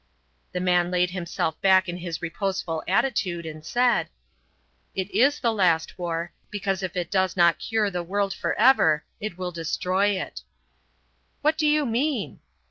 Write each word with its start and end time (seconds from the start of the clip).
The 0.51 0.59
man 0.59 0.89
laid 0.89 1.11
himself 1.11 1.61
back 1.61 1.87
in 1.87 1.97
his 1.97 2.23
reposeful 2.23 2.81
attitude, 2.87 3.45
and 3.45 3.63
said: 3.63 4.07
"It 4.95 5.11
is 5.11 5.39
the 5.39 5.53
last 5.53 5.99
war, 5.99 6.31
because 6.49 6.81
if 6.81 6.97
it 6.97 7.11
does 7.11 7.37
not 7.37 7.59
cure 7.59 7.91
the 7.91 8.01
world 8.01 8.33
for 8.33 8.55
ever, 8.57 9.05
it 9.19 9.37
will 9.37 9.51
destroy 9.51 10.19
it." 10.19 10.41
"What 11.43 11.55
do 11.55 11.67
you 11.67 11.85
mean?" 11.85 12.39